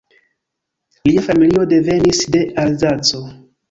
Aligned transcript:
Lia 1.09 1.25
familio 1.29 1.69
devenis 1.77 2.27
de 2.37 2.45
Alzaco. 2.67 3.27